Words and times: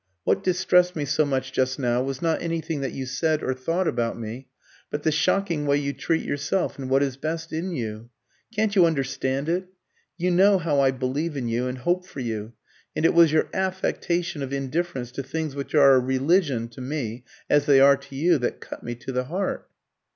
What 0.23 0.43
distressed 0.43 0.95
me 0.95 1.05
so 1.05 1.25
much 1.27 1.51
just 1.51 1.77
now 1.77 2.01
was 2.01 2.23
not 2.23 2.41
anything 2.41 2.81
that 2.81 2.91
you 2.91 3.05
said 3.05 3.43
or 3.43 3.53
thought 3.53 3.87
about 3.87 4.17
me, 4.17 4.47
but 4.89 5.03
the 5.03 5.11
shocking 5.11 5.67
way 5.67 5.77
you 5.77 5.93
treat 5.93 6.25
yourself 6.25 6.79
and 6.79 6.89
what 6.89 7.03
is 7.03 7.17
best 7.17 7.53
in 7.53 7.69
you. 7.69 8.09
Can't 8.51 8.75
you 8.75 8.87
understand 8.87 9.47
it? 9.47 9.67
You 10.17 10.31
know 10.31 10.57
how 10.57 10.79
I 10.79 10.89
believe 10.89 11.37
in 11.37 11.47
you 11.47 11.67
and 11.67 11.77
hope 11.77 12.03
for 12.03 12.19
you, 12.19 12.53
and 12.95 13.05
it 13.05 13.13
was 13.13 13.31
your 13.31 13.47
affectation 13.53 14.41
of 14.41 14.51
indifference 14.51 15.11
to 15.11 15.21
things 15.21 15.55
which 15.55 15.75
are 15.75 15.93
a 15.93 15.99
religion 15.99 16.67
to 16.69 16.81
me 16.81 17.23
as 17.47 17.67
they 17.67 17.79
are 17.79 17.97
to 17.97 18.15
you 18.15 18.39
that 18.39 18.59
cut 18.59 18.81
me 18.81 18.95
to 18.95 19.11
the 19.11 19.25
heart." 19.25 19.69